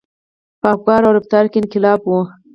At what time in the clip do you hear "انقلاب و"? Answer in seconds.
1.61-2.11